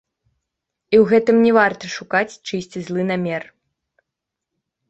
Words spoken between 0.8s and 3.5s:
І ў гэтым не варта шукаць чыйсьці злы намер.